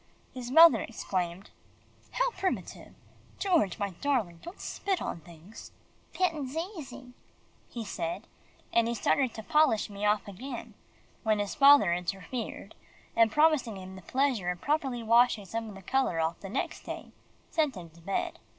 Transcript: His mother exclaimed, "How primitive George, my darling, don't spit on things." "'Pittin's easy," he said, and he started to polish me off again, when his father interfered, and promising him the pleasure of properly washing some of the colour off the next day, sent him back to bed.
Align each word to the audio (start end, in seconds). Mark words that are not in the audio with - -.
His 0.33 0.49
mother 0.49 0.79
exclaimed, 0.81 1.51
"How 2.13 2.31
primitive 2.31 2.95
George, 3.37 3.77
my 3.77 3.91
darling, 3.91 4.39
don't 4.41 4.59
spit 4.59 4.99
on 4.99 5.19
things." 5.19 5.73
"'Pittin's 6.11 6.57
easy," 6.57 7.13
he 7.69 7.85
said, 7.85 8.25
and 8.73 8.87
he 8.87 8.95
started 8.95 9.31
to 9.35 9.43
polish 9.43 9.91
me 9.91 10.03
off 10.03 10.27
again, 10.27 10.73
when 11.21 11.37
his 11.37 11.53
father 11.53 11.93
interfered, 11.93 12.73
and 13.15 13.31
promising 13.31 13.75
him 13.77 13.95
the 13.95 14.01
pleasure 14.01 14.49
of 14.49 14.59
properly 14.59 15.03
washing 15.03 15.45
some 15.45 15.69
of 15.69 15.75
the 15.75 15.83
colour 15.83 16.19
off 16.19 16.39
the 16.39 16.49
next 16.49 16.81
day, 16.83 17.11
sent 17.51 17.75
him 17.75 17.89
back 17.89 17.93
to 17.95 18.01
bed. 18.01 18.39